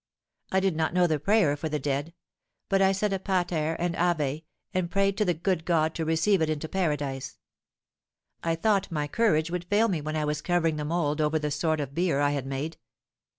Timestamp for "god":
5.63-5.93